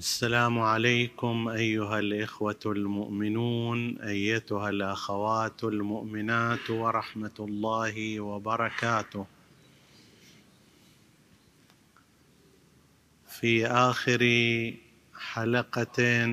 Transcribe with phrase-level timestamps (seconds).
[0.00, 9.26] السلام عليكم أيها الإخوة المؤمنون أيتها الأخوات المؤمنات ورحمة الله وبركاته.
[13.28, 14.22] في آخر
[15.14, 16.24] حلقة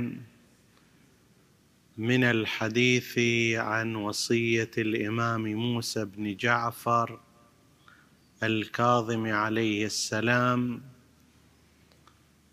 [1.97, 3.19] من الحديث
[3.59, 7.19] عن وصية الإمام موسى بن جعفر
[8.43, 10.81] الكاظم عليه السلام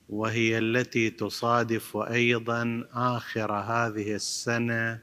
[0.08, 5.00] وهي التي تصادف أيضا آخر هذه السنة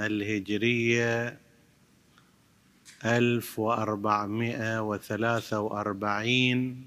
[0.00, 1.38] الهجرية
[3.04, 6.86] ألف وأربعمائة وثلاثة وأربعين.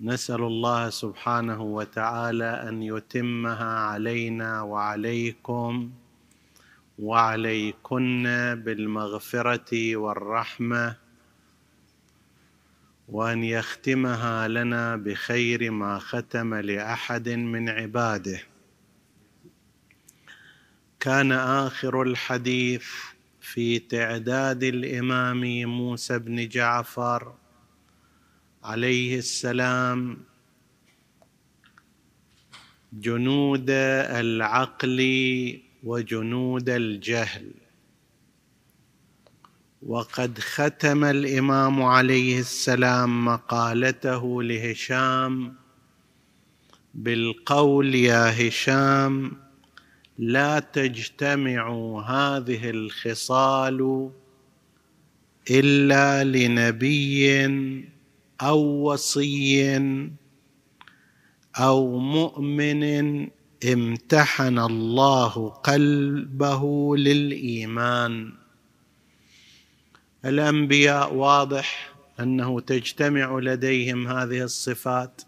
[0.00, 5.90] نسأل الله سبحانه وتعالى أن يتمها علينا وعليكم
[6.98, 8.22] وعليكن
[8.64, 11.03] بالمغفرة والرحمة
[13.08, 18.40] وأن يختمها لنا بخير ما ختم لأحد من عباده.
[21.00, 22.86] كان آخر الحديث
[23.40, 27.34] في تعداد الإمام موسى بن جعفر
[28.62, 30.18] عليه السلام
[32.92, 35.00] جنود العقل
[35.84, 37.63] وجنود الجهل.
[39.86, 45.54] وقد ختم الإمام عليه السلام مقالته لهشام
[46.94, 49.32] بالقول يا هشام
[50.18, 51.68] لا تجتمع
[52.08, 54.10] هذه الخصال
[55.50, 57.44] إلا لنبي
[58.40, 58.58] أو
[58.92, 59.76] وصي
[61.56, 62.84] أو مؤمن
[63.72, 68.43] امتحن الله قلبه للإيمان.
[70.24, 75.22] الأنبياء واضح أنه تجتمع لديهم هذه الصفات.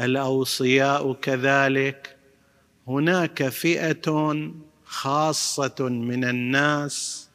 [0.00, 2.16] الأوصياء كذلك.
[2.88, 4.32] هناك فئة
[4.84, 7.28] خاصة من الناس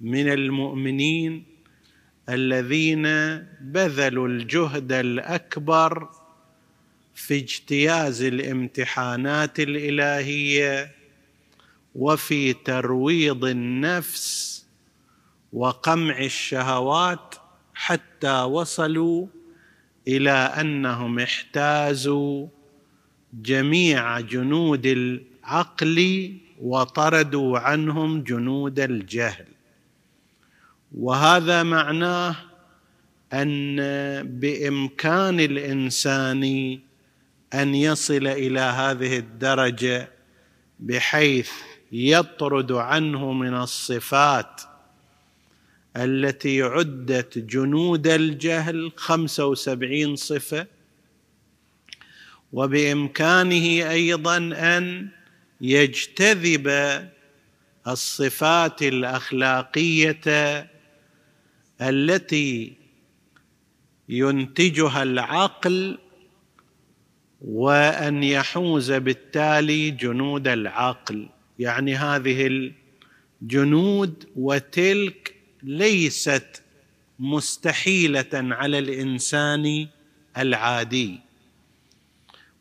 [0.00, 1.44] من المؤمنين
[2.28, 3.02] الذين
[3.60, 6.08] بذلوا الجهد الأكبر
[7.14, 10.92] في اجتياز الامتحانات الإلهية
[11.94, 14.55] وفي ترويض النفس
[15.52, 17.34] وقمع الشهوات
[17.74, 19.26] حتى وصلوا
[20.08, 22.46] إلى أنهم احتازوا
[23.32, 29.46] جميع جنود العقل وطردوا عنهم جنود الجهل.
[30.94, 32.36] وهذا معناه
[33.32, 33.76] أن
[34.40, 36.78] بإمكان الإنسان
[37.54, 40.08] أن يصل إلى هذه الدرجة
[40.80, 41.50] بحيث
[41.92, 44.60] يطرد عنه من الصفات
[45.96, 50.66] التي عدت جنود الجهل خمسة وسبعين صفة
[52.52, 55.08] وبإمكانه أيضا أن
[55.60, 56.68] يجتذب
[57.88, 60.20] الصفات الأخلاقية
[61.80, 62.72] التي
[64.08, 65.98] ينتجها العقل
[67.40, 71.28] وأن يحوز بالتالي جنود العقل.
[71.58, 72.70] يعني هذه
[73.42, 75.25] الجنود وتلك
[75.62, 76.62] ليست
[77.18, 79.88] مستحيلة على الإنسان
[80.38, 81.20] العادي.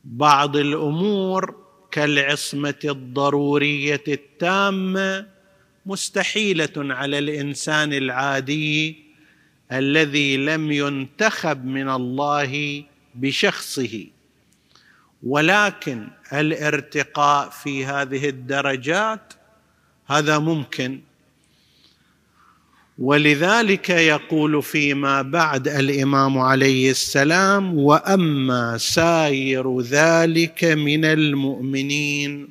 [0.03, 5.27] بعض الأمور كالعصمة الضرورية التامة
[5.85, 8.95] مستحيلة على الإنسان العادي
[9.71, 12.83] الذي لم ينتخب من الله
[13.15, 14.07] بشخصه.
[15.23, 19.33] ولكن الارتقاء في هذه الدرجات
[20.07, 21.01] هذا ممكن.
[22.99, 32.49] ولذلك يقول فيما بعد الإمام عليه السلام وأما سائر ذلك من المؤمنين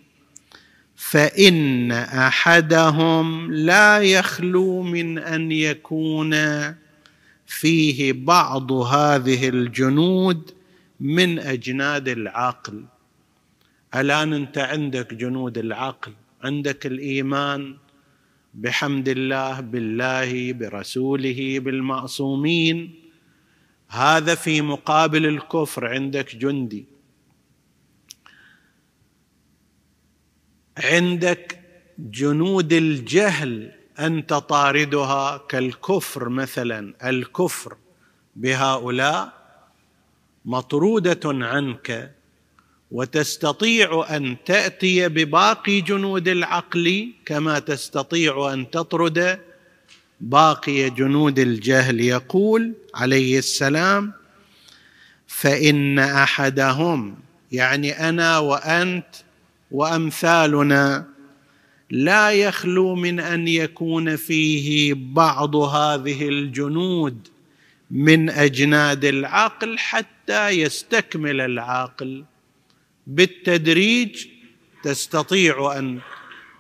[0.97, 6.35] فإن أحدهم لا يخلو من أن يكون
[7.47, 10.51] فيه بعض هذه الجنود
[11.01, 12.85] من أجناد العقل.
[13.95, 16.13] الآن أنت عندك جنود العقل
[16.45, 17.77] عندك الإيمان
[18.55, 22.95] بحمد الله بالله برسوله بالمعصومين.
[23.89, 26.87] هذا في مقابل الكفر عندك جندي.
[30.79, 31.61] عندك
[31.99, 37.09] جنود الجهل انت طاردها كالكفر مثلا.
[37.09, 37.77] الكفر
[38.37, 39.33] بهؤلاء
[40.45, 42.15] مطرودة عنك.
[42.91, 49.39] وتستطيع أن تأتي بباقي جنود العقل كما تستطيع أن تطرد
[50.21, 52.01] باقي جنود الجهل.
[52.01, 54.13] يقول عليه السلام
[55.27, 57.17] فإن أحدهم
[57.53, 59.15] يعني أنا وأنت
[59.71, 61.07] وأمثالنا
[61.91, 67.29] لا يخلو من أن يكون فيه بعض هذه الجنود
[67.91, 72.25] من أجناد العقل حتى يستكمل العاقل
[73.07, 74.27] بالتدريج
[74.83, 76.01] تستطيع أن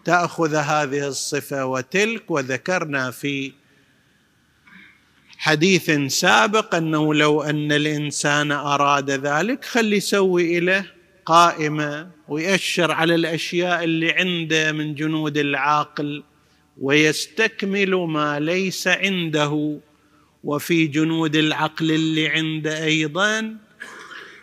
[0.04, 3.52] تأخذ هذه الصفة وتلك وذكرنا في
[5.38, 10.84] حديث سابق أنه لو أن الإنسان أراد ذلك خلي يسوي له
[11.26, 16.22] قائمة ويأشر على الأشياء اللي عنده من جنود العاقل
[16.80, 19.80] ويستكمل ما ليس عنده.
[20.44, 23.56] وفي جنود العقل اللي عنده أيضا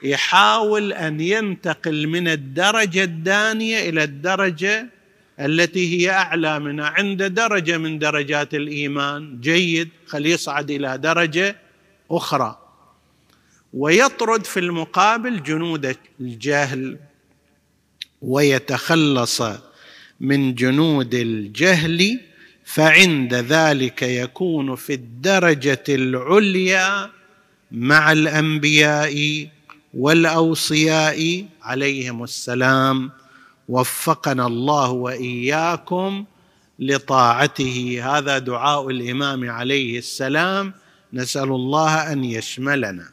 [0.04, 4.88] يحاول أن ينتقل من الدرجة الدانية إلى الدرجة
[5.40, 9.42] التي هي أعلى منها عند درجة من درجات الإيمان.
[9.42, 9.90] جيد.
[10.08, 11.56] خليه يصعد إلى درجة
[12.12, 12.58] أخرى.
[13.74, 16.98] ويطرد في المقابل جنود الجهل
[18.22, 19.42] ويتخلص
[20.20, 22.20] من جنود الجهل
[22.66, 27.10] فعند ذلك يكون في الدرجة العليا
[27.72, 29.48] مع الأنبياء
[29.94, 33.12] والأوصياء عليهم السلام.
[33.70, 36.26] وفقنا الله وإياكم
[36.80, 38.02] لطاعته.
[38.04, 40.74] هذا دعاء الإمام عليه السلام.
[41.14, 43.10] نسأل الله أن يشملنا.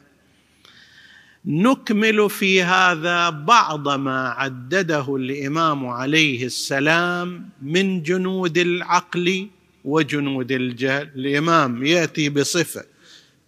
[1.45, 9.47] نكمل في هذا بعض ما عدده الإمام عليه السلام من جنود العقل
[9.85, 12.83] وجنود الجهل الإمام يأتي بصفة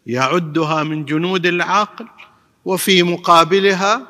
[0.08, 2.06] يعدها من جنود العقل
[2.66, 4.08] وفي مقابلها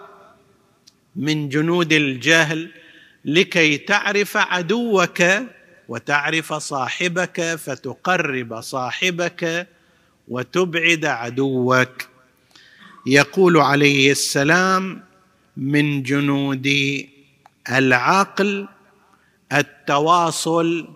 [1.16, 2.72] من جنود الجهل
[3.26, 5.24] لكي تعرف عدوك
[5.88, 9.68] وتعرف صاحبك فتقرب صاحبك
[10.28, 12.08] وتبعد عدوك.
[13.06, 15.04] يقول عليه السلام
[15.58, 16.70] من جنود
[17.70, 18.68] العقل
[19.54, 20.88] التواصل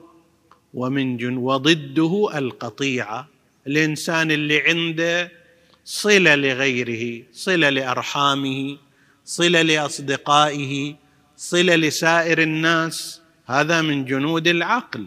[0.74, 3.28] ومن جن وضده القطيعة.
[3.68, 5.32] الإنسان اللي عنده
[5.86, 8.78] صلة لغيره صلة لأرحامه
[9.26, 10.96] صلة لأصدقائه
[11.38, 13.22] صلة لسائر الناس.
[13.46, 15.06] هذا من جنود العقل.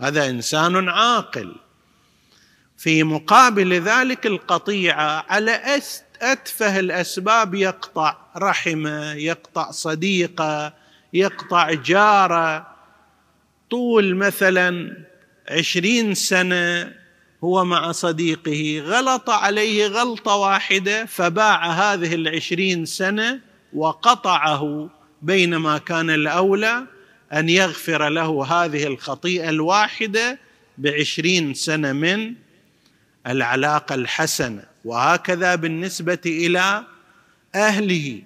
[0.00, 1.54] هذا إنسان عاقل.
[2.78, 5.80] في مقابل ذلك القطيعه على
[6.22, 10.72] أتفه الأسباب يقطع رحمه يقطع صديقه
[11.12, 12.66] يقطع جاره
[13.70, 14.96] طول مثلا
[15.48, 16.92] عشرين سنة
[17.44, 23.40] هو مع صديقه غلط عليه غلطة واحدة فباع هذه العشرين سنة
[23.72, 24.90] وقطعه
[25.22, 26.86] بينما كان الأولى
[27.32, 30.38] أن يغفر له هذه الخطيئة الواحدة
[30.78, 32.34] بعشرين سنة من
[33.26, 34.64] العلاقة الحسنة.
[34.84, 36.84] وهكذا بالنسبة إلى
[37.54, 38.22] أهله.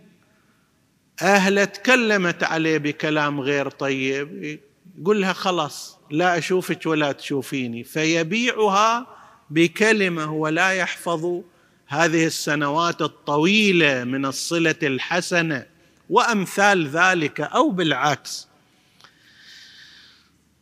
[1.22, 4.58] أهله تكلمت عليه بكلام غير طيب
[4.98, 5.99] يقول لها خلاص.
[6.10, 9.06] لا أشوفك ولا تشوفيني فيبيعها
[9.50, 11.40] بكلمة ولا يحفظ
[11.86, 15.66] هذه السنوات الطويلة من الصلة الحسنة
[16.10, 18.48] وأمثال ذلك أو بالعكس.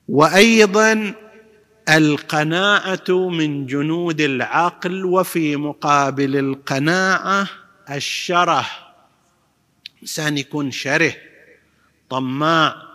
[0.09, 1.15] وأيضا
[1.89, 7.49] القناعة من جنود العقل وفي مقابل القناعة
[7.91, 8.67] الشره
[10.03, 11.15] إنسان يكون شره
[12.11, 12.88] طماع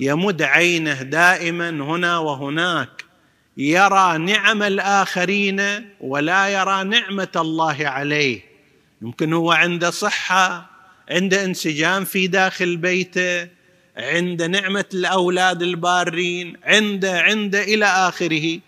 [0.00, 3.04] يمد عينه دائما هنا وهناك.
[3.56, 5.62] يرى نعم الآخرين
[6.00, 8.40] ولا يرى نعمة الله عليه.
[9.02, 10.70] يمكن هو عنده صحة
[11.10, 13.48] عنده انسجام في داخل بيته
[13.96, 18.60] عند نعمة الأولاد البارين عنده عنده إلى آخره.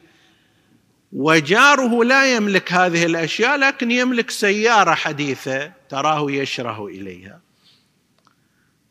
[1.12, 7.40] وجاره لا يملك هذه الأشياء لكن يملك سيارة حديثة تراه يشره إليها.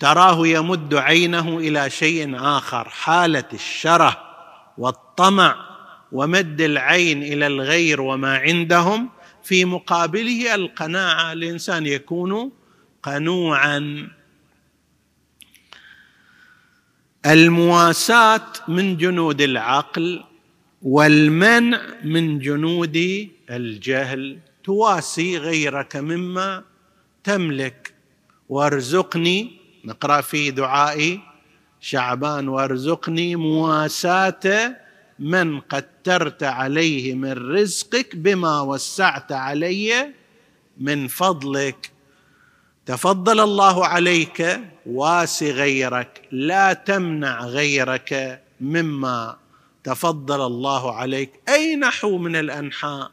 [0.02, 4.22] تراه يمد عينه إلى شيء آخر حالة الشره
[4.78, 5.56] والطمع
[6.12, 9.10] ومد العين إلى الغير وما عندهم.
[9.44, 12.52] في مقابله القناعة الإنسان يكون
[13.04, 14.10] قنوعا.
[17.26, 20.24] المواساة من جنود العقل
[20.82, 24.40] والمنع من جنود الجهل.
[24.64, 26.64] تواسي غيرك مما
[27.24, 27.94] تملك
[28.50, 31.20] وارزقني نقرأ في دعائي
[31.82, 34.76] شعبان وارزقني مواساة
[35.20, 40.14] من قدرت عليه من رزقك بما وسعت علي
[40.78, 41.92] من فضلك.
[42.86, 49.38] تفضل الله عليك واسي غيرك لا تمنع غيرك مما
[49.84, 51.32] تفضل الله عليك.
[51.50, 53.12] أي نحو من الأنحاء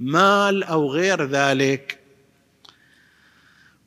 [0.00, 1.97] مال أو غير ذلك.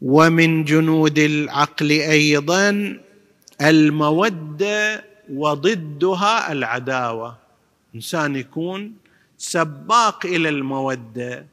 [0.01, 2.97] ومن جنود العقل أيضا
[3.61, 5.03] المودة
[5.33, 7.37] وضدها العداوة.
[7.95, 8.93] إنسان يكون
[9.37, 11.45] سباق إلى المودة.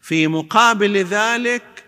[0.00, 1.84] في مقابل ذلك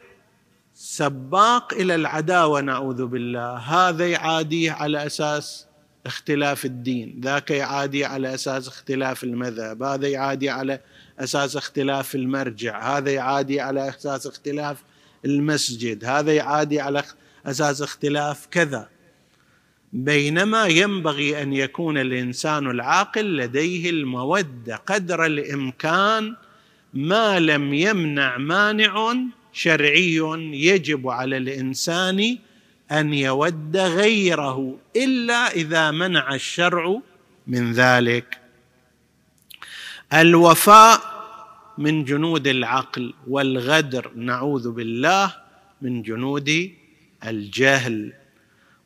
[0.75, 3.57] سباق إلى العداوة نعوذ بالله.
[3.57, 5.67] هذا يعاديه على أساس
[6.07, 10.81] اختلاف الدين ذاك يعادي على أساس اختلاف المذهب هذا يعادي على
[11.19, 14.83] أساس اختلاف المرجع هذا يعادي على أساس اختلاف
[15.25, 16.05] المسجد.
[16.05, 17.03] هذا يعادي على
[17.47, 18.89] أساس اختلاف كذا.
[19.93, 26.37] بينما ينبغي أن يكون الإنسان العاقل لديه المودة قدر الإمكان
[26.95, 29.15] ما لم يمنع مانع
[29.53, 30.17] شرعي
[30.53, 32.39] يجب على الإنسان
[32.91, 37.00] أن يود غيره إلا إذا منع الشرع
[37.47, 38.39] من ذلك.
[40.15, 41.20] الوفاء
[41.81, 45.35] من جنود العقل والغدر نعوذ بالله
[45.83, 46.73] من جنود
[47.27, 48.13] الجهل.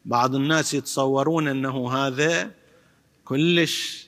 [0.05, 2.51] بعض الناس يتصورون أنه هذا
[3.25, 4.07] كلش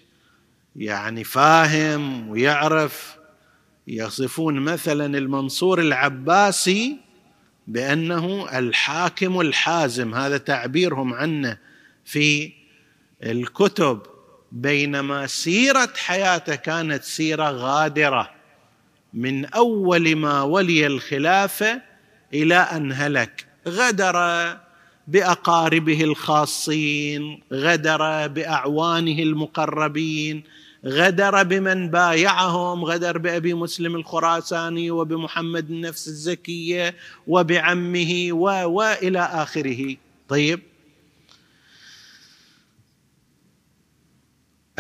[0.77, 3.17] يعني فاهم ويعرف.
[3.89, 6.97] يصفون مثلا المنصور العباسي
[7.67, 11.59] بأنه الحاكم الحازم هذا تعبيرهم عنه
[12.05, 12.53] في
[13.23, 14.03] الكتب.
[14.53, 18.36] بينما سيرة حياته كانت سيرة غادرة.
[19.15, 21.83] من أول ما ولي الخلافه
[22.35, 23.47] إلى أن هلك.
[23.69, 24.17] غدر
[25.09, 30.43] بأقاربه الخاصين غدر بأعوانه المقربين
[30.87, 36.95] غدر بمن بايعهم غدر بأبي مسلم الخراساني وبمحمد النفس الزكية
[37.27, 39.97] وبعمه والى آخره.
[40.29, 40.61] طيب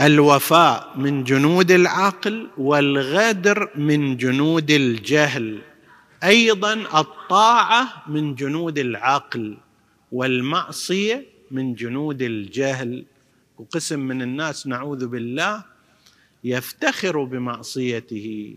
[0.00, 5.62] الوفاء من جنود العقل والغدر من جنود الجهل.
[6.24, 9.56] أيضا الطاعة من جنود العقل
[10.12, 13.04] والمعصية من جنود الجهل.
[13.58, 15.64] وقسم من الناس نعوذ بالله
[16.44, 18.56] يفتخر بمعصيته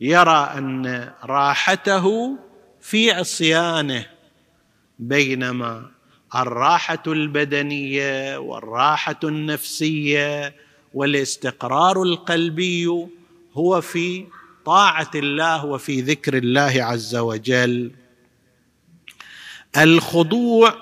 [0.00, 2.38] يرى أن راحته
[2.80, 4.06] في عصيانه
[4.98, 5.90] بينما
[6.36, 10.54] الراحة البدنية والراحة النفسية
[10.94, 12.86] والاستقرار القلبي
[13.54, 14.26] هو في
[14.64, 17.90] طاعة الله وفي ذكر الله عز وجل.
[19.76, 20.74] الخضوع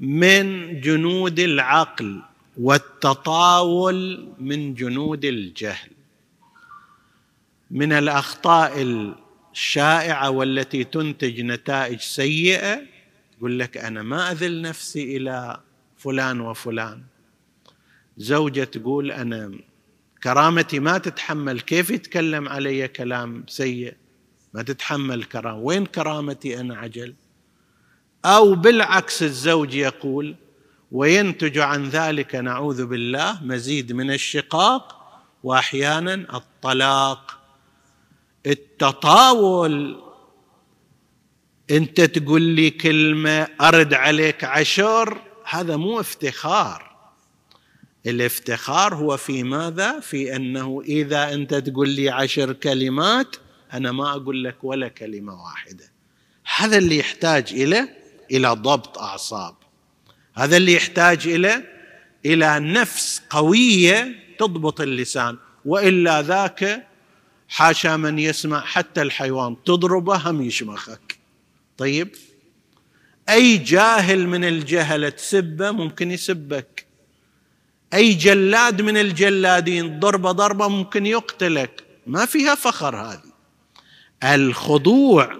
[0.00, 2.22] من جنود العقل
[2.60, 5.90] والتطاول من جنود الجهل.
[7.70, 8.82] من الأخطاء
[9.52, 12.89] الشائعة والتي تنتج نتائج سيئة
[13.40, 15.60] يقول لك أنا ما أذل نفسي إلى
[15.96, 17.02] فلان وفلان.
[18.16, 19.52] زوجة تقول أنا
[20.22, 23.94] كرامتي ما تتحمل كيف يتكلم علي كلام سيء؟
[24.54, 25.58] ما تتحمل كرامة.
[25.58, 27.14] وين كرامتي أنا عجل؟
[28.24, 30.36] أو بالعكس الزوج يقول
[30.92, 35.00] وينتج عن ذلك نعوذ بالله مزيد من الشقاق
[35.42, 37.40] وأحيانا الطلاق.
[38.46, 40.09] التطاول
[41.70, 46.90] انت تقول لي كلمة أرد عليك عشر هذا مو افتخار.
[48.06, 53.36] الافتخار هو في ماذا؟ في أنه إذا أنت تقول لي عشر كلمات
[53.72, 55.92] أنا ما أقول لك ولا كلمة واحدة.
[56.56, 57.88] هذا اللي يحتاج إلى
[58.30, 59.54] إلى ضبط أعصاب.
[60.34, 61.62] هذا اللي يحتاج إلى
[62.26, 65.36] إلى نفس قوية تضبط اللسان.
[65.64, 66.86] وإلا ذاك
[67.48, 71.09] حاشا من يسمع حتى الحيوان تضربه هم يشمخك.
[71.80, 72.08] طيب؟
[73.28, 76.86] أي جاهل من الجهله تسبه؟ ممكن يسبك.
[77.94, 81.84] أي جلاد من الجلادين ضربة ضربة ممكن يقتلك.
[82.06, 83.32] ما فيها فخر هذه.
[84.24, 85.36] الخضوع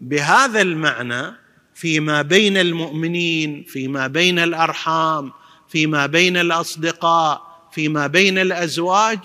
[0.00, 1.34] بهذا المعنى
[1.74, 5.32] فيما بين المؤمنين فيما بين الأرحام
[5.68, 9.18] فيما بين الأصدقاء فيما بين الأزواج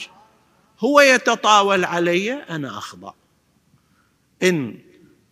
[0.80, 3.14] هو يتطاول علي أنا أخضع.
[4.44, 4.87] إن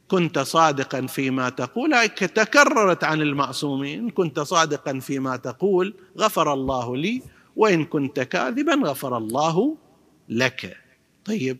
[0.07, 7.21] كنت صادقا فيما تقول تكررت عن المعصومين كنت صادقا فيما تقول غفر الله لي
[7.55, 9.77] وإن كنت كاذبا غفر الله
[10.29, 10.77] لك.
[11.25, 11.57] طيب.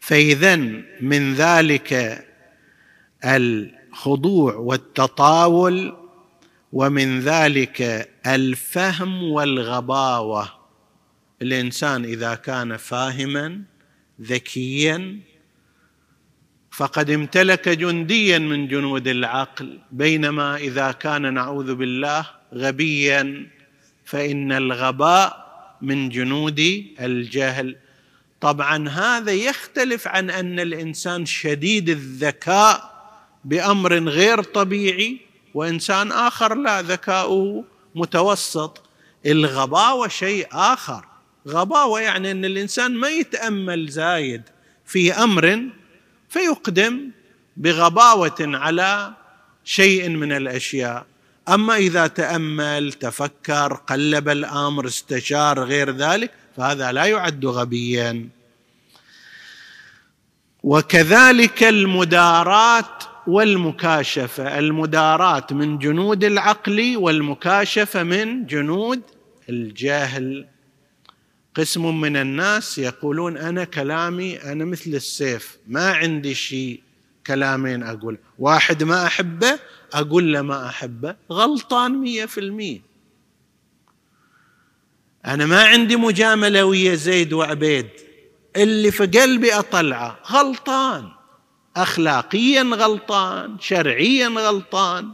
[0.00, 0.56] فاذا
[1.00, 2.24] من ذلك
[3.24, 5.96] الخضوع والتطاول
[6.72, 10.48] ومن ذلك الفهم والغباوة.
[11.42, 13.62] الإنسان إذا كان فاهما
[14.20, 15.20] ذكيا
[16.70, 23.46] فقد امتلك جنديا من جنود العقل بينما إذا كان نعوذ بالله غبيا
[24.04, 25.50] فإن الغباء
[25.82, 27.76] من جنود الجهل.
[28.40, 32.90] طبعا هذا يختلف عن أن الإنسان شديد الذكاء
[33.44, 35.20] بأمر غير طبيعي
[35.54, 38.82] وإنسان آخر لا ذكاؤه متوسط.
[39.26, 41.04] الغباوه شيء آخر.
[41.48, 44.42] غباوه يعني أن الإنسان ما يتأمل زايد
[44.86, 45.70] في أمر
[46.30, 47.10] فيقدم
[47.56, 49.12] بغباوة على
[49.64, 51.06] شيء من الأشياء.
[51.48, 58.28] أما إذا تأمل تفكر قلب الأمر استشار غير ذلك فهذا لا يعد غبيا.
[60.62, 64.58] وكذلك المدارات والمكاشفة.
[64.58, 69.02] المدارات من جنود العقل والمكاشفة من جنود
[69.48, 70.46] الجهل.
[71.56, 76.80] قسم من الناس يقولون أنا كلامي أنا مثل السيف ما عندي شيء
[77.26, 78.18] كلامين أقول.
[78.38, 79.58] واحد ما أحبه
[79.92, 82.80] أقول له ما أحبه غلطان مية في المية.
[85.26, 87.88] أنا ما عندي مجاملة ويا زيد وعبيد
[88.56, 91.08] اللي في قلبي أطلعه غلطان.
[91.76, 95.10] اخلاقيا غلطان شرعيا غلطان.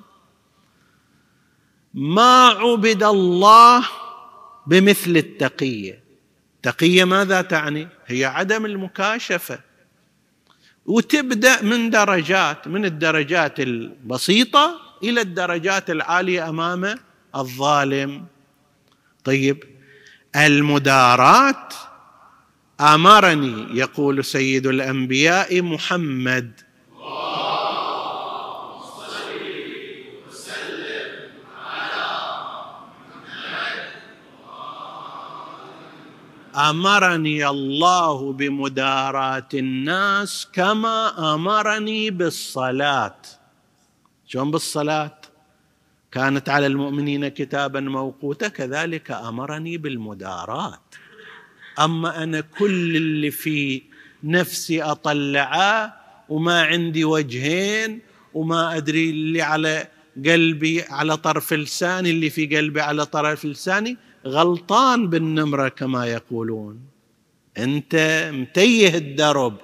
[1.94, 3.88] ما عبد الله
[4.66, 6.05] بمثل التقية.
[6.66, 9.58] التقيه ماذا تعني؟ هي عدم المكاشفة.
[10.86, 16.98] وتبدأ من درجات من الدرجات البسيطة إلى الدرجات العالية أمام
[17.34, 18.26] الظالم.
[19.24, 19.64] طيب
[20.36, 21.74] المدارات
[22.80, 26.60] آمرني يقول سيد الأنبياء محمد
[36.56, 43.16] أمرني الله بمداراه الناس كما أمرني بالصلاة.
[44.26, 45.20] شلون بالصلاة؟
[46.12, 50.80] كانت على المؤمنين كتابا موقوتا كذلك أمرني بالمداراه
[51.78, 53.82] أما أنا كل اللي في
[54.24, 55.96] نفسي أطلعه
[56.28, 58.00] وما عندي وجهين
[58.34, 59.88] وما أدري اللي على
[60.26, 66.80] قلبي على طرف لساني اللي في قلبي على طرف لساني غلطان بالنمرة كما يقولون.
[67.58, 69.56] أنت متيه الدرب.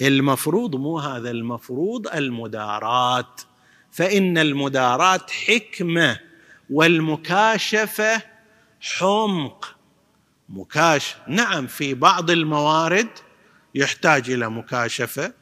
[0.00, 3.34] المفروض مو هذا المفروض المداراه
[3.92, 6.18] فإن المداراه حكمة
[6.70, 8.22] والمكاشفة
[8.80, 9.76] حمق.
[10.48, 13.08] مكاش نعم في بعض الموارد
[13.74, 15.32] يحتاج إلى مكاشفة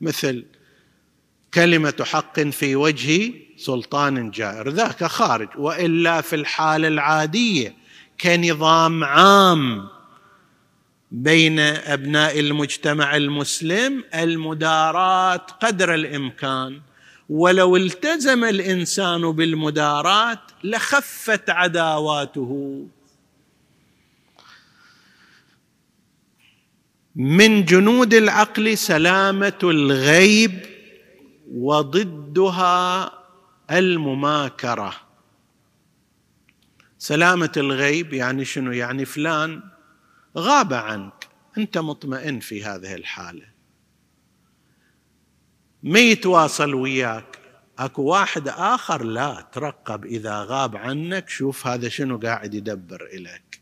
[0.00, 0.44] مثل
[1.54, 4.68] كلمة حق في وجه سلطان جائر.
[4.68, 5.48] ذاك خارج.
[5.58, 7.85] وإلا في الحالة العادية
[8.20, 9.88] كنظام عام
[11.10, 16.80] بين أبناء المجتمع المسلم المداراه قدر الإمكان.
[17.28, 22.86] ولو التزم الإنسان بالمداراه لخفت عداواته.
[27.16, 30.66] من جنود العقل سلامة الغيب
[31.52, 33.12] وضدها
[33.70, 35.05] المماكرة.
[36.98, 39.62] سلامة الغيب يعني شنو؟ يعني فلان
[40.38, 41.28] غاب عنك
[41.58, 43.46] أنت مطمئن في هذه الحالة.
[45.82, 47.38] ما يتواصل وياك.
[47.78, 53.60] أكو واحد آخر لا ترقب إذا غاب عنك شوف هذا شنو قاعد يدبر إليك.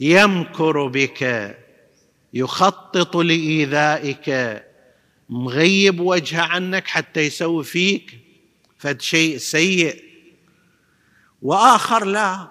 [0.00, 1.56] يمكر بك
[2.34, 4.62] يخطط لإيذائك
[5.30, 8.20] مغيب وجهه عنك حتى يسوي فيك
[8.78, 10.09] فد شيء سيء.
[11.42, 12.48] وآخر لا.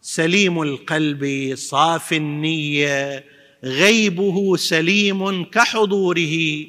[0.00, 3.24] سليم القلب صافي النية
[3.64, 6.66] غيبه سليم كحضوره.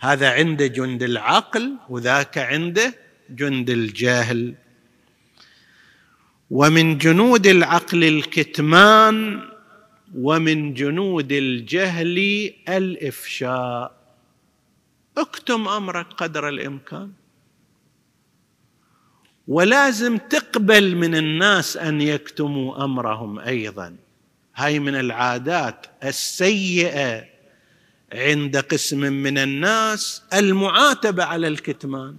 [0.00, 2.94] هذا عند جند العقل وذاك عنده
[3.30, 4.54] جند الجهل
[6.50, 9.40] ومن جنود العقل الكتمان
[10.14, 12.18] ومن جنود الجهل
[12.68, 14.04] الإفشاء.
[15.18, 17.12] اكتم أمرك قدر الإمكان.
[19.48, 23.96] ولازم تقبل من الناس أن يكتموا أمرهم أيضا.
[24.56, 27.24] هاي من العادات السيئة
[28.12, 32.16] عند قسم من الناس المعاتبة على الكتمان.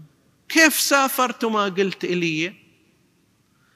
[0.49, 2.53] كيف سافرت وما قلت إلي؟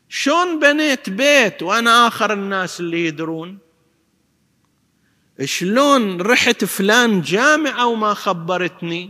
[0.10, 3.58] شلون بنيت بيت وأنا آخر الناس اللي يدرون؟
[5.44, 9.10] شلون رحت فلان جامعة وما خبرتني؟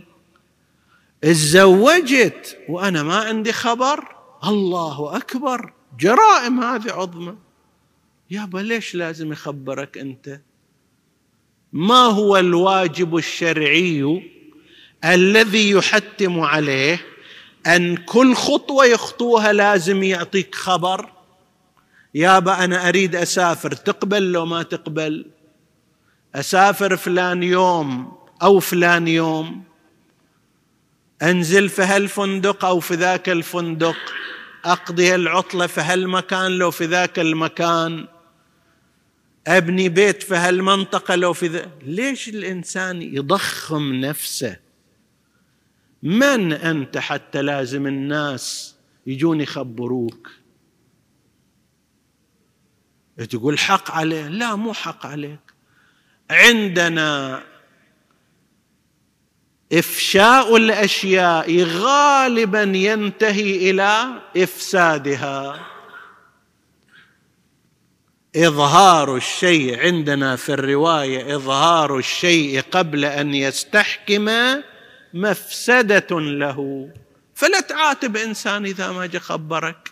[1.23, 5.73] اتزوجت وأنا ما عندي خبر؟ الله أكبر.
[5.99, 7.36] جرائم هذه عظمى.
[8.30, 10.41] يابا ليش لازم يخبرك أنت؟
[11.73, 14.32] ما هو الواجب الشرعي
[15.06, 17.06] الذي يحتم عليه
[17.67, 21.10] أن كل خطوة يخطوها لازم يعطيك خبر؟
[22.15, 25.25] يابا أنا أريد أسافر تقبل لو ما تقبل؟
[26.36, 29.68] أسافر فلان يوم أو فلان يوم.
[31.21, 33.97] أنزل في هالفندق أو في ذاك الفندق.
[34.65, 38.08] أقضي العطلة في هالمكان لو في ذاك المكان.
[39.47, 41.71] أبني بيت في هالمنطقة لو في ذا.
[41.82, 44.58] ليش الإنسان يضخم نفسه؟
[46.03, 48.75] من أنت حتى لازم الناس
[49.08, 50.29] يجون يخبروك؟
[53.29, 55.39] تقول حق عليه لا مو حق عليك.
[56.32, 57.43] عندنا
[59.73, 65.60] إفشاء الأشياء غالبا ينتهي إلى إفسادها.
[68.36, 74.29] إظهار الشيء عندنا في الرواية إظهار الشيء قبل أن يستحكم
[75.13, 76.89] مفسدة له.
[77.36, 79.91] فلا تعاتب إنسان إذا ما خبرك.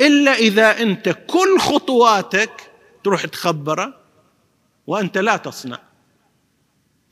[0.00, 2.70] إلا إذا أنت كل خطواتك
[3.04, 3.94] تروح تخبره
[4.86, 5.85] وأنت لا تصنع.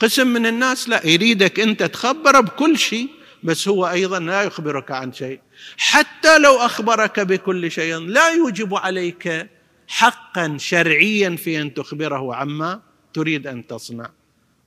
[0.05, 3.09] قسم من الناس لا يريدك انت تخبره بكل شيء
[3.43, 5.41] بس هو أيضا لا يخبرك عن شيء.
[5.77, 9.49] حتى لو أخبرك بكل شيء لا يوجب عليك
[9.89, 12.81] حقا شرعيا في أن تخبره عما
[13.15, 14.11] تريد أن تصنع.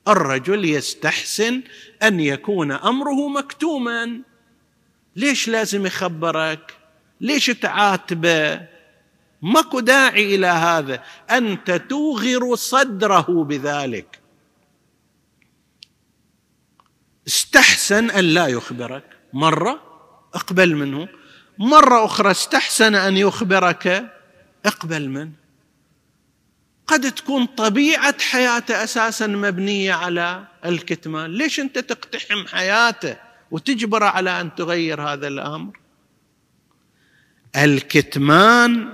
[0.08, 1.62] الرجل يستحسن
[2.04, 4.22] أن يكون أمره مكتوما.
[5.16, 6.78] ليش لازم يخبرك؟
[7.22, 8.62] ليش تعاتبه؟
[9.42, 11.04] ماكو داعي إلى هذا.
[11.32, 14.27] أنت توغر صدره بذلك.
[17.28, 19.04] استحسن أن لا يخبرك.
[19.34, 19.82] مرة
[20.34, 21.08] اقبل منه.
[21.58, 24.14] مرة أخرى استحسن أن يخبرك
[24.66, 25.32] اقبل منه.
[26.88, 31.32] قد تكون طبيعة حياته أساسا مبنية على الكتمان.
[31.32, 33.18] ليش أنت تقتحم حياته
[33.52, 35.80] وتجبره على أن تغير هذا الأمر؟
[37.56, 38.94] الكتمان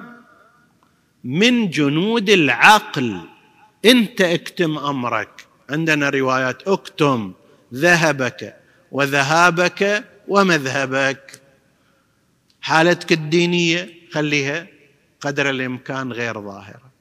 [1.24, 3.22] من جنود العقل.
[3.86, 5.48] أنت اكتم أمرك.
[5.70, 6.68] عندنا روايات.
[6.68, 7.34] اكتم.
[7.74, 8.56] ذهبك
[8.92, 11.42] وذهابك ومذهبك.
[12.62, 14.68] حالتك الدينية خليها
[15.22, 16.94] قدر الإمكان غير ظاهرة.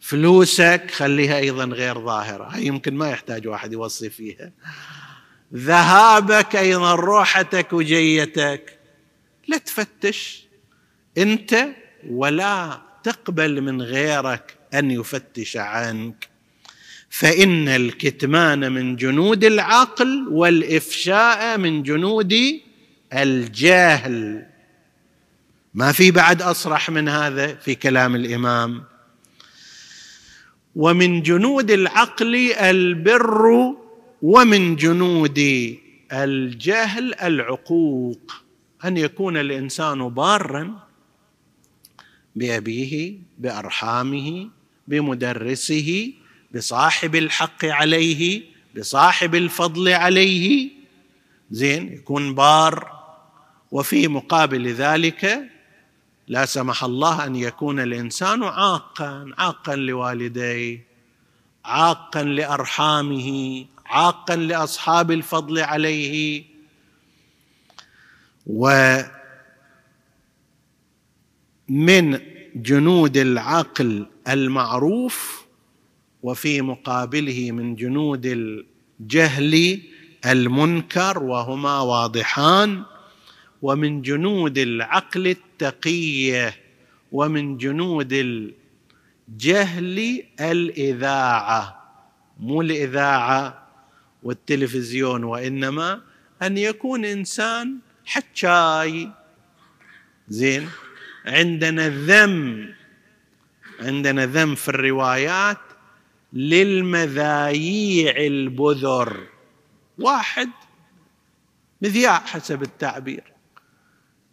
[0.00, 2.44] فلوسك خليها أيضا غير ظاهرة.
[2.44, 4.52] هي يمكن ما يحتاج واحد يوصي فيها.
[5.54, 8.78] ذهابك أيضا روحتك وجيتك.
[9.48, 10.46] لا تفتش.
[11.18, 11.66] أنت
[12.08, 16.29] ولا تقبل من غيرك أن يفتش عنك.
[17.10, 22.34] فإن الكتمان من جنود العقل والإفشاء من جنود
[23.12, 24.46] الجهل.
[25.74, 28.84] ما في بعد أصرح من هذا في كلام الإمام.
[30.76, 33.74] ومن جنود العقل البر
[34.22, 35.38] ومن جنود
[36.12, 38.32] الجهل العقوق.
[38.84, 40.88] أن يكون الإنسان بارا
[42.36, 44.48] بأبيه بأرحامه
[44.88, 46.12] بمدرسه
[46.54, 48.42] بصاحب الحق عليه
[48.76, 50.70] بصاحب الفضل عليه.
[51.50, 53.00] زين يكون بار.
[53.70, 55.50] وفي مقابل ذلك
[56.28, 60.86] لا سمح الله أن يكون الإنسان عاقا عاقا لوالديه
[61.64, 66.44] عاقا لأرحامه عاقا لأصحاب الفضل عليه.
[68.46, 69.10] ومن
[72.54, 75.39] جنود العقل المعروف
[76.22, 79.80] وفي مقابله من جنود الجهل
[80.26, 82.82] المنكر وهما واضحان
[83.62, 86.54] ومن جنود العقل التقيه
[87.12, 91.80] ومن جنود الجهل الإذاعة.
[92.40, 93.68] مو الإذاعة
[94.22, 96.00] والتلفزيون وإنما
[96.42, 99.10] أن يكون إنسان حكاي
[100.28, 100.68] زين؟
[101.26, 102.68] عندنا ذم
[103.80, 105.58] عندنا ذم في الروايات
[106.32, 109.26] للمذاييع البذر.
[109.98, 110.48] واحد
[111.82, 113.32] مذياع حسب التعبير.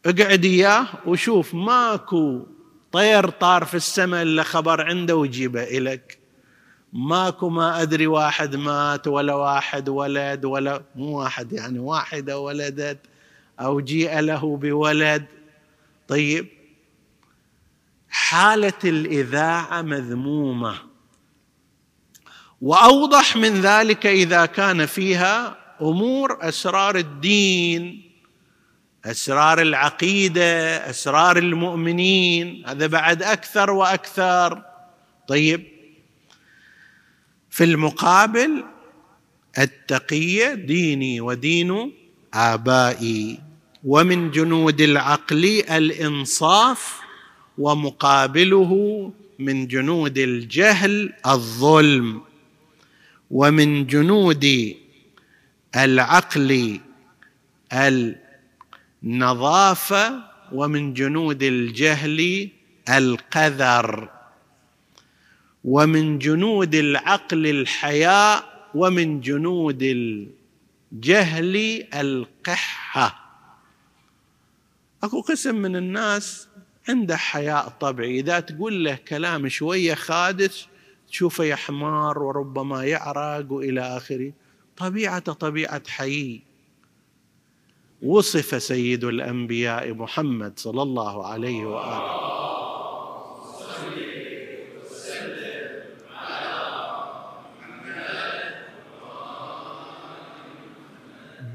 [0.05, 2.45] اقعد إياه وشوف ماكو
[2.91, 6.19] طير طار في السماء إلا خبر عنده ويجيبه إلك.
[6.93, 12.99] ماكو ما أدري واحد مات ولا واحد ولد ولا مو واحد يعني واحدة ولدت
[13.59, 15.25] أو جيء له بولد.
[16.07, 16.47] طيب
[18.09, 20.86] حالة الإذاعة مذمومة.
[22.61, 28.07] وأوضح من ذلك إذا كان فيها أمور أسرار الدين
[29.05, 34.61] أسرار العقيدة أسرار المؤمنين هذا بعد أكثر وأكثر.
[35.27, 35.63] طيب
[37.49, 38.63] في المقابل
[39.57, 41.93] التقية ديني ودين
[42.33, 43.39] آبائي
[43.83, 46.99] ومن جنود العقل الإنصاف
[47.57, 48.71] ومقابله
[49.39, 52.26] من جنود الجهل الظلم.
[53.31, 54.75] ومن جنود
[55.75, 56.79] العقل
[59.03, 62.49] النظافة ومن جنود الجهل
[62.89, 64.09] القذر
[65.63, 69.83] ومن جنود العقل الحياء ومن جنود
[70.93, 73.27] الجهل القحة.
[75.03, 76.47] أكو قسم من الناس
[76.89, 78.19] عنده حياء طبيعي.
[78.19, 80.67] إذا تقول له كلام شوية خادش
[81.09, 84.33] تشوفه حمار وربما يعرق والى آخره.
[84.77, 86.41] طبيعة طبيعة حي.
[88.01, 92.27] وصف سيد الأنبياء محمد صلى الله عليه وآله.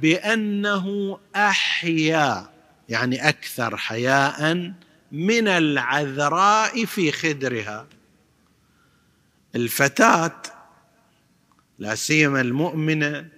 [0.03, 2.49] بأنه أحيا
[2.88, 4.73] يعني أكثر حياء
[5.12, 7.87] من العذراء في خدرها.
[9.57, 10.43] الفتاة
[11.79, 13.29] لا سيما المؤمنة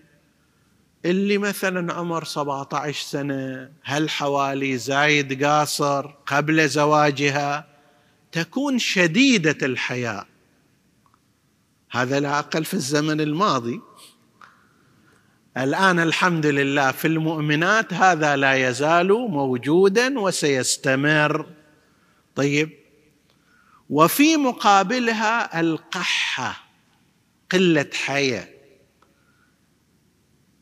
[1.05, 7.67] اللي مثلا عمر 17 سنة هل حوالي زايد قاصر قبل زواجها
[8.33, 10.27] تكون شديدة الحياء
[11.91, 13.81] هذا لا أقل في الزمن الماضي.
[15.57, 21.47] الآن الحمد لله في المؤمنات هذا لا يزال موجودا وسيستمر.
[22.35, 22.84] طيب
[23.95, 26.65] وفي مقابلها القحة
[27.53, 28.49] قلة حياه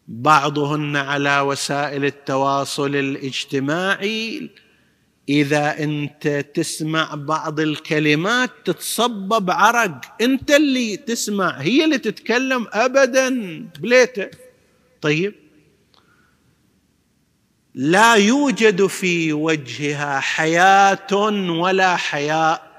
[0.09, 4.51] بعضهن على وسائل التواصل الاجتماعي
[5.29, 10.01] إذا أنت تسمع بعض الكلمات تتصبب عرق.
[10.21, 13.29] أنت اللي تسمع هي اللي تتكلم ابدا.
[13.81, 14.31] بليتة.
[15.01, 15.35] طيب.
[17.75, 21.09] لا يوجد في وجهها حياة
[21.51, 22.72] ولا حياء.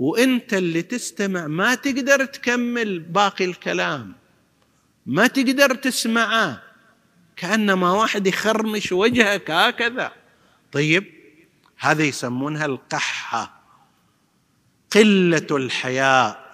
[0.00, 4.12] وانت اللي تستمع ما تقدر تكمل باقي الكلام.
[5.06, 6.62] ما تقدر تسمعه.
[7.36, 10.12] كأنما واحد يخرمش وجهك هكذا.
[10.72, 11.04] طيب
[11.78, 13.62] هذا يسمونها القحة
[14.90, 16.50] قلة الحياء.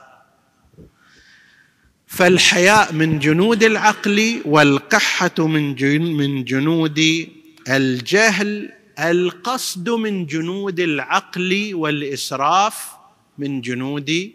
[2.07, 5.75] فالحياء من جنود العقل والقحة من
[6.17, 7.29] من جنود
[7.69, 8.73] الجهل.
[8.99, 12.96] القصد من جنود العقل والإسراف
[13.39, 14.33] من جنود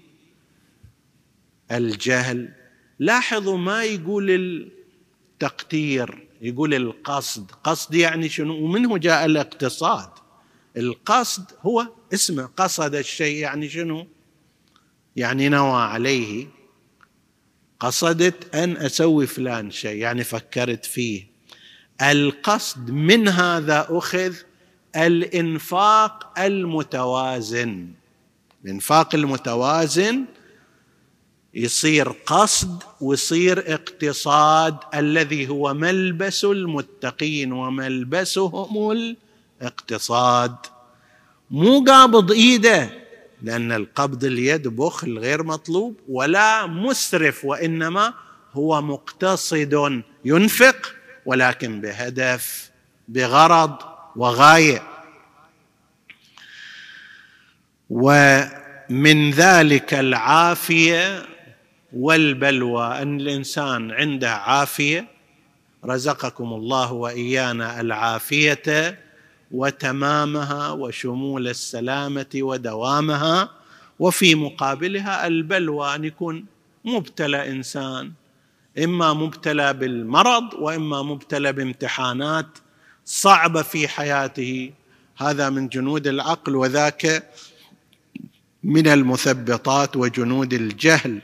[1.72, 2.54] الجهل.
[3.00, 7.52] لاحظوا ما يقول التقتير يقول القصد.
[7.52, 10.10] قصد يعني شنو؟ ومنه جاء الاقتصاد.
[10.78, 14.08] القصد هو اسمه قصد الشيء يعني شنو؟
[15.16, 16.48] يعني نوى عليه.
[17.80, 21.28] قصدت أن أسوي فلان شيء يعني فكرت فيه.
[22.02, 24.36] القصد من هذا أخذ
[24.96, 28.01] الإنفاق المتوازن.
[28.66, 30.26] الانفاق المتوازن
[31.54, 38.92] يصير قصد ويصير اقتصاد الذي هو ملبس المتقين وملبسهم
[39.62, 40.56] الاقتصاد.
[41.52, 42.90] مو قابض إيده
[43.42, 48.14] لأن القبض اليد بخل غير مطلوب ولا مسرف وإنما
[48.54, 50.94] هو مقتصد ينفق
[51.26, 52.72] ولكن بهدف
[53.08, 53.76] بغرض
[54.16, 54.91] وغاية.
[57.92, 61.26] ومن ذلك العافية
[61.94, 65.08] والبلوى أن الإنسان عنده عافية.
[65.86, 69.00] رزقكم الله وإيانا العافية
[69.52, 73.50] وتمامها وشمول السلامة ودوامها
[74.00, 76.46] وفي مقابلها البلوى أن يكون
[76.86, 78.12] مبتلى إنسان
[78.84, 82.48] إما مبتلى بالمرض وإما مبتلى بامتحانات
[83.06, 84.72] صعبة في حياته.
[85.18, 87.24] هذا من جنود العقل وذاك
[88.64, 91.22] من المثبطات وجنود الجهل.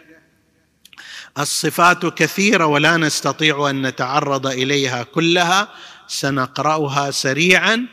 [1.39, 5.69] الصفات كثيرة ولا نستطيع أن نتعرض إليها كلها
[6.07, 7.87] سنقرأها سريعا.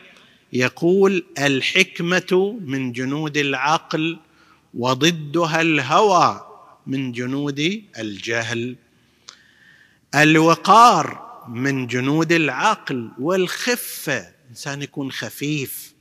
[0.53, 4.19] يقول الحكمة من جنود العقل
[4.75, 6.47] وضدها الهوى
[6.87, 8.77] من جنود الجهل.
[10.15, 15.94] الوقار من جنود العقل والخفة إنسان يكون خفيف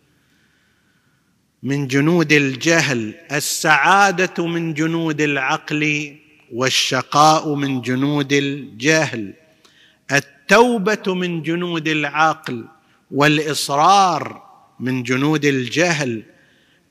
[1.64, 6.16] من جنود الجهل السعادة من جنود العقل
[6.54, 9.34] والشقاء من جنود الجهل
[10.12, 12.66] التوبة من جنود العقل
[13.12, 14.44] والإصرار
[14.80, 16.24] من جنود الجهل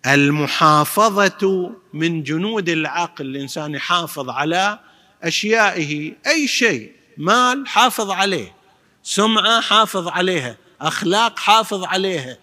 [0.07, 4.79] المحافظة من جنود العقل الإنسان يحافظ على
[5.23, 8.55] أشيائه أي شيء مال حافظ عليه
[9.03, 12.39] سمعة حافظ عليها أخلاق حافظ عليها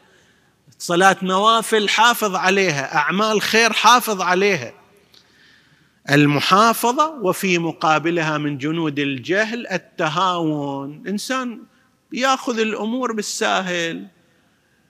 [0.79, 4.73] صلاة نوافل حافظ عليها أعمال خير حافظ عليها.
[6.09, 11.03] المحافظة وفي مقابلها من جنود الجهل التهاون.
[11.07, 11.59] إنسان
[12.13, 14.07] يأخذ الأمور بالساهل.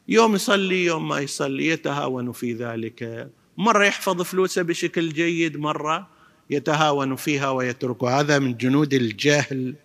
[0.08, 3.30] يوم يصلي يوم ما يصلي يتهاون في ذلك.
[3.58, 6.08] مرة يحفظ فلوسه بشكل جيد مرة
[6.50, 8.20] يتهاون فيها ويتركها.
[8.20, 9.76] هذا من جنود الجهل.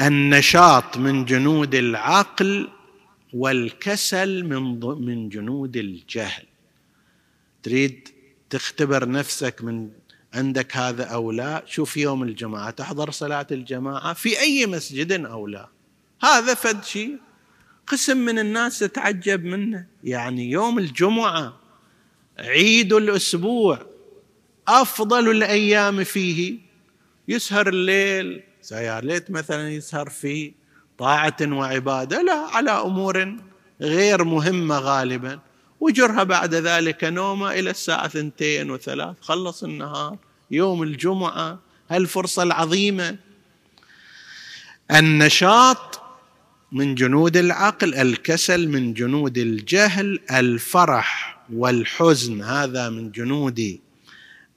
[0.00, 2.68] والنشاط من جنود العقل
[3.32, 6.44] والكسل من من جنود الجهل.
[7.62, 8.08] تريد
[8.50, 9.90] تختبر نفسك من
[10.34, 15.68] عندك هذا أو لا؟ شوف يوم الجمعه تحضر صلاة الجماعة في أي مسجد أو لا.
[16.22, 17.18] هذا فد شيء.
[17.86, 19.86] قسم من الناس تتعجب منه.
[20.04, 21.60] يعني يوم الجمعة
[22.38, 23.86] عيد الأسبوع
[24.68, 26.58] أفضل الأيام فيه.
[27.28, 30.52] يسهر الليل سيار ليت مثلا يسهر في
[30.98, 33.36] طاعة وعبادة لا على أمور
[33.80, 35.40] غير مهمة غالبا
[35.80, 40.16] وجرها بعد ذلك نومة إلى الساعة ثنتين وثلاث خلص النهار
[40.50, 41.58] يوم الجمعة
[41.90, 43.16] هالفرصة العظيمة.
[44.90, 46.00] النشاط
[46.72, 53.78] من جنود العقل الكسل من جنود الجهل الفرح والحزن هذا من جنود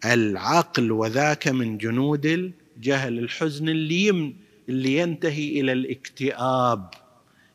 [0.05, 4.35] العقل وذاك من جنود الجهل الحزن اللي يم
[4.69, 6.89] اللي ينتهي إلى الاكتئاب.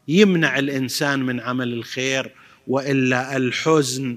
[0.09, 2.31] يمنع الإنسان من عمل الخير
[2.67, 4.17] وإلا الحزن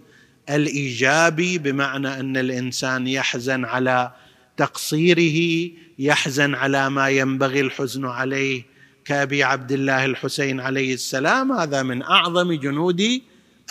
[0.50, 4.12] الإيجابي بمعنى أن الإنسان يحزن على
[4.58, 8.64] تقصيره يحزن على ما ينبغي الحزن عليه.
[9.06, 13.22] كأبي عبد الله الحسين عليه السلام هذا من أعظم جنود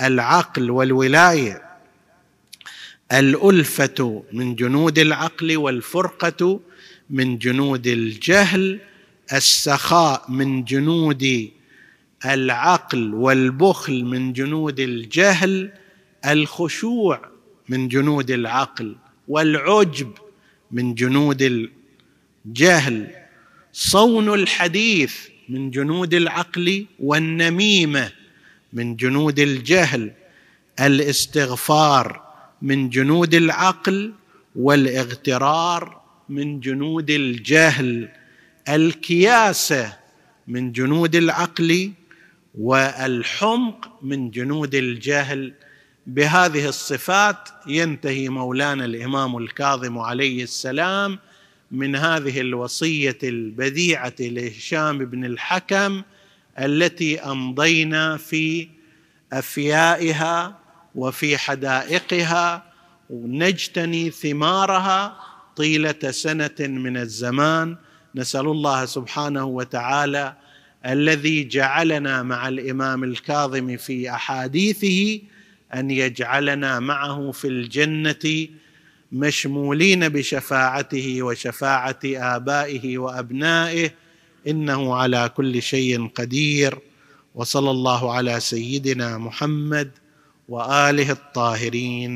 [0.03, 1.63] العقل والولاية.
[3.13, 6.61] الألفة من جنود العقل والفرقة
[7.11, 8.81] من جنود الجهل
[9.33, 11.51] السخاء من جنود
[12.25, 15.73] العقل والبخل من جنود الجهل
[16.27, 17.21] الخشوع
[17.69, 18.97] من جنود العقل
[19.29, 20.13] والعجب
[20.73, 21.71] من جنود
[22.47, 23.11] الجهل
[23.73, 25.15] صون الحديث
[25.49, 28.13] من جنود العقل والنميمة
[28.73, 30.13] من جنود الجهل
[30.81, 32.23] الاستغفار
[32.63, 34.13] من جنود العقل
[34.57, 38.09] والاغترار من جنود الجهل
[38.69, 39.97] الكياسه
[40.49, 41.93] من جنود العقل
[42.59, 45.55] والحمق من جنود الجهل.
[46.07, 51.19] بهذه الصفات ينتهي مولانا الإمام الكاظم عليه السلام
[51.71, 56.03] من هذه الوصية البديعة لهشام بن الحكم
[56.59, 58.69] التي أمضينا في
[59.33, 60.59] أفيائها
[60.95, 62.73] وفي حدائقها
[63.11, 65.17] ونجتني ثمارها
[65.57, 67.77] طيلة سنة من الزمان
[68.15, 70.35] نسأل الله سبحانه وتعالى
[70.87, 75.21] الذي جعلنا مع الإمام الكاظم في أحاديثه
[75.75, 78.49] أن يجعلنا معه في الجنة
[79.13, 83.91] مشمولين بشفاعته وشفاعة آبائه وأبنائه
[84.49, 86.79] إنه على كل شيء قدير
[87.35, 89.91] وصلى الله على سيدنا محمد
[90.49, 92.15] وآله الطاهرين.